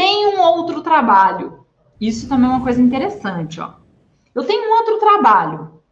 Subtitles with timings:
[0.00, 1.66] tem um outro trabalho.
[2.00, 3.74] Isso também é uma coisa interessante, ó.
[4.34, 5.82] Eu tenho um outro trabalho.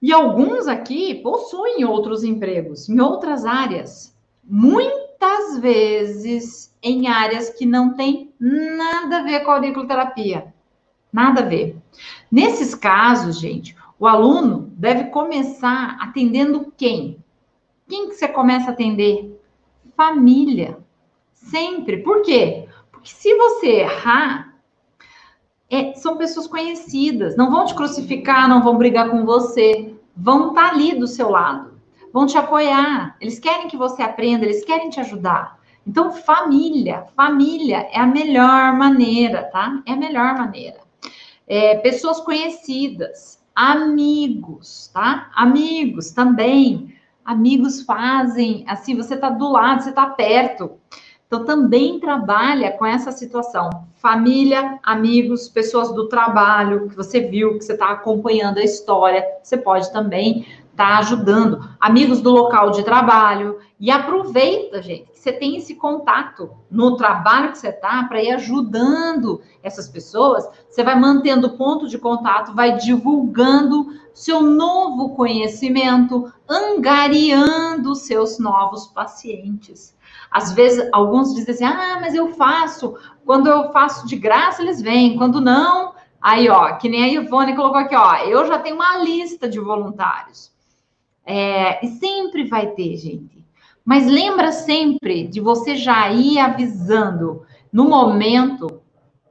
[0.00, 4.16] E alguns aqui possuem outros empregos em outras áreas.
[4.42, 10.54] Muitas vezes em áreas que não tem nada a ver com a auriculoterapia.
[11.12, 11.76] Nada a ver.
[12.32, 17.22] Nesses casos, gente, o aluno deve começar atendendo quem?
[17.86, 19.38] Quem que você começa a atender?
[19.94, 20.78] Família.
[21.34, 21.98] Sempre.
[21.98, 22.69] Por quê?
[23.04, 24.54] Se você errar,
[25.70, 30.68] é, são pessoas conhecidas, não vão te crucificar, não vão brigar com você, vão estar
[30.68, 31.80] tá ali do seu lado,
[32.12, 35.58] vão te apoiar, eles querem que você aprenda, eles querem te ajudar.
[35.86, 39.82] Então, família, família é a melhor maneira, tá?
[39.86, 40.78] É a melhor maneira.
[41.46, 45.30] É, pessoas conhecidas, amigos, tá?
[45.34, 46.94] Amigos também.
[47.24, 50.72] Amigos fazem, assim, você tá do lado, você tá perto.
[51.30, 53.70] Então, também trabalha com essa situação.
[53.94, 59.56] Família, amigos, pessoas do trabalho, que você viu, que você está acompanhando a história, você
[59.56, 60.40] pode também
[60.72, 61.70] estar tá ajudando.
[61.78, 63.60] Amigos do local de trabalho.
[63.78, 68.32] E aproveita, gente, que você tem esse contato no trabalho que você está para ir
[68.32, 70.48] ajudando essas pessoas.
[70.68, 79.94] Você vai mantendo ponto de contato, vai divulgando seu novo conhecimento, angariando seus novos pacientes.
[80.30, 84.80] Às vezes, alguns dizem assim: ah, mas eu faço, quando eu faço de graça, eles
[84.80, 85.94] vêm, quando não.
[86.20, 89.58] Aí, ó, que nem a Ivone colocou aqui, ó, eu já tenho uma lista de
[89.58, 90.52] voluntários.
[91.24, 93.44] É, e sempre vai ter, gente.
[93.84, 97.42] Mas lembra sempre de você já ir avisando.
[97.72, 98.80] No momento,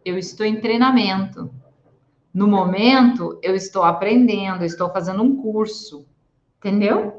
[0.03, 1.49] eu estou em treinamento.
[2.33, 6.05] No momento, eu estou aprendendo, estou fazendo um curso.
[6.57, 7.18] Entendeu?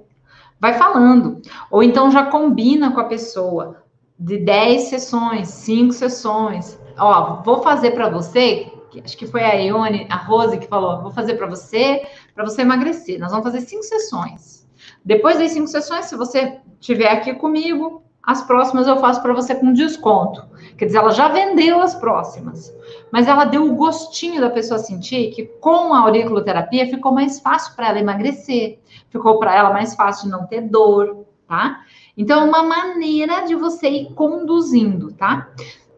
[0.60, 1.40] Vai falando.
[1.70, 3.82] Ou então já combina com a pessoa
[4.18, 6.78] de 10 sessões, 5 sessões.
[6.98, 8.70] Ó, vou fazer para você,
[9.02, 12.60] acho que foi a Ione, a Rose que falou, vou fazer para você, para você
[12.60, 13.18] emagrecer.
[13.18, 14.68] Nós vamos fazer cinco sessões.
[15.02, 19.54] Depois das cinco sessões, se você estiver aqui comigo, as próximas eu faço para você
[19.54, 20.44] com desconto.
[20.76, 22.72] Quer dizer, ela já vendeu as próximas,
[23.10, 27.74] mas ela deu o gostinho da pessoa sentir que com a auriculoterapia ficou mais fácil
[27.74, 31.80] para ela emagrecer, ficou para ela mais fácil não ter dor, tá?
[32.16, 35.48] Então, é uma maneira de você ir conduzindo, tá?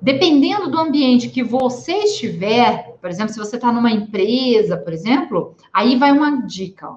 [0.01, 5.55] Dependendo do ambiente que você estiver, por exemplo, se você está numa empresa, por exemplo,
[5.73, 6.97] aí vai uma dica, ó.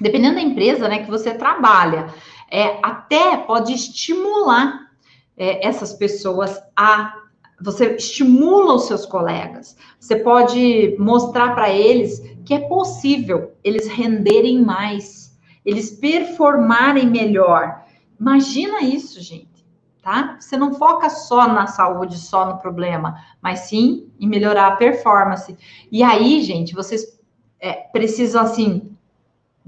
[0.00, 2.08] Dependendo da empresa, né, que você trabalha,
[2.54, 4.88] é, até pode estimular
[5.36, 7.20] é, essas pessoas a.
[7.60, 14.62] Você estimula os seus colegas, você pode mostrar para eles que é possível eles renderem
[14.62, 17.84] mais, eles performarem melhor.
[18.20, 19.66] Imagina isso, gente,
[20.00, 20.36] tá?
[20.38, 25.56] Você não foca só na saúde, só no problema, mas sim em melhorar a performance.
[25.90, 27.18] E aí, gente, vocês
[27.58, 28.93] é, precisam, assim,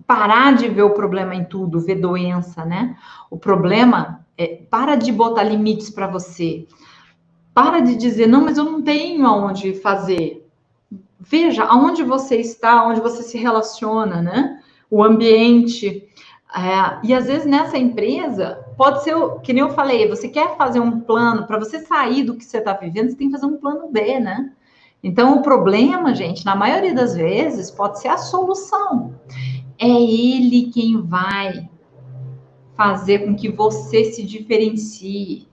[0.05, 2.97] parar de ver o problema em tudo, ver doença, né?
[3.31, 6.67] O problema é para de botar limites para você.
[7.55, 10.47] Para de dizer, não, mas eu não tenho aonde fazer.
[11.19, 14.61] Veja aonde você está, onde você se relaciona, né?
[14.91, 16.07] O ambiente.
[16.55, 20.81] É, e às vezes nessa empresa, pode ser, que nem eu falei, você quer fazer
[20.81, 23.57] um plano, para você sair do que você está vivendo, você tem que fazer um
[23.57, 24.53] plano B, né?
[25.03, 29.15] Então, o problema, gente, na maioria das vezes, pode ser a solução
[29.79, 31.69] é ele quem vai
[32.77, 35.49] fazer com que você se diferencie,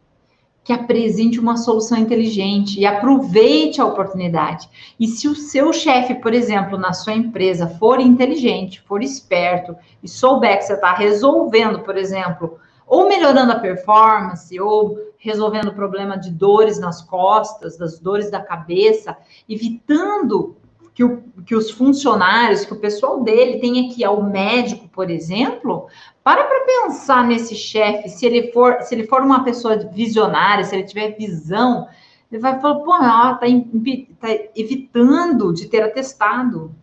[0.64, 4.70] que apresente uma solução inteligente e aproveite a oportunidade.
[5.00, 10.08] E se o seu chefe, por exemplo, na sua empresa, for inteligente, for esperto e
[10.08, 12.58] souber que você está resolvendo, por exemplo,
[12.88, 18.42] ou melhorando a performance, ou resolvendo o problema de dores nas costas, das dores da
[18.42, 19.18] cabeça,
[19.48, 20.56] evitando
[20.94, 25.10] que, o, que os funcionários, que o pessoal dele tenha que ir ao médico, por
[25.10, 25.88] exemplo,
[26.24, 30.76] para para pensar nesse chefe, se ele for, se ele for uma pessoa visionária, se
[30.76, 31.88] ele tiver visão,
[32.32, 36.74] ele vai falar, pô, ela está tá evitando de ter atestado.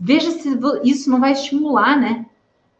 [0.00, 2.26] Veja se isso não vai estimular, né?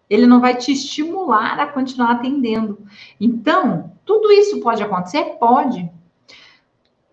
[0.08, 2.78] Ele não vai te estimular a continuar atendendo.
[3.20, 5.36] Então, tudo isso pode acontecer?
[5.38, 5.90] Pode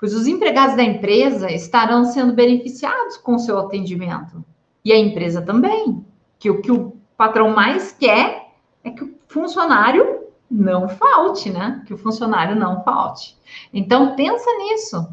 [0.06, 4.46] pois os empregados da empresa estarão sendo beneficiados com o seu atendimento.
[4.84, 6.06] E a empresa também.
[6.38, 8.52] Que o que o patrão mais quer
[8.84, 11.82] é que o funcionário não falte, né?
[11.88, 13.36] Que o funcionário não falte.
[13.74, 15.10] Então, pensa nisso.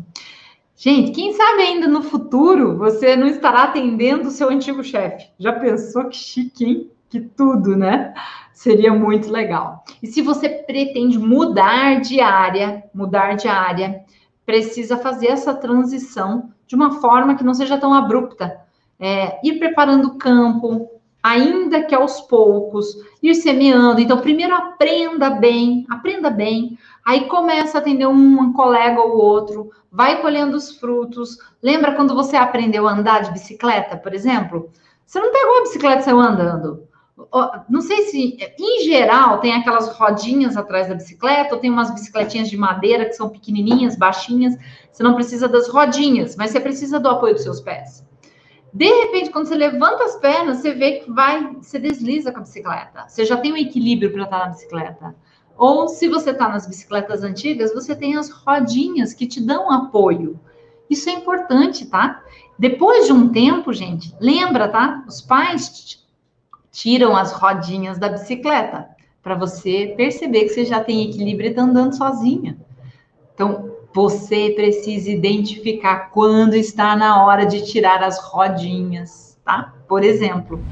[0.76, 5.26] Gente, quem sabe ainda no futuro você não estará atendendo o seu antigo chefe.
[5.38, 6.90] Já pensou que chique, hein?
[7.08, 8.12] Que tudo, né?
[8.52, 9.86] Seria muito legal.
[10.02, 14.04] E se você pretende mudar de área, mudar de área,
[14.44, 18.60] precisa fazer essa transição de uma forma que não seja tão abrupta.
[18.98, 20.88] É, ir preparando o campo,
[21.22, 24.00] ainda que aos poucos, ir semeando.
[24.00, 30.20] Então, primeiro aprenda bem, aprenda bem, aí começa a atender um colega ou outro, vai
[30.20, 31.38] colhendo os frutos.
[31.62, 34.70] Lembra quando você aprendeu a andar de bicicleta, por exemplo?
[35.06, 36.88] Você não pegou a bicicleta e saiu andando.
[37.68, 42.48] Não sei se, em geral, tem aquelas rodinhas atrás da bicicleta, ou tem umas bicicletinhas
[42.48, 44.56] de madeira que são pequenininhas, baixinhas.
[44.90, 48.04] Você não precisa das rodinhas, mas você precisa do apoio dos seus pés.
[48.72, 52.42] De repente, quando você levanta as pernas, você vê que vai, você desliza com a
[52.42, 53.04] bicicleta.
[53.06, 55.14] Você já tem um equilíbrio para estar na bicicleta.
[55.58, 60.40] Ou se você está nas bicicletas antigas, você tem as rodinhas que te dão apoio.
[60.88, 62.22] Isso é importante, tá?
[62.58, 65.04] Depois de um tempo, gente, lembra, tá?
[65.06, 66.01] Os pais
[66.72, 68.88] tiram as rodinhas da bicicleta
[69.22, 72.58] para você perceber que você já tem equilíbrio e está andando sozinha.
[73.34, 79.74] Então, você precisa identificar quando está na hora de tirar as rodinhas, tá?
[79.86, 80.64] Por exemplo,